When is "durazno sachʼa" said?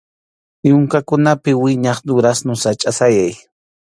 2.07-2.91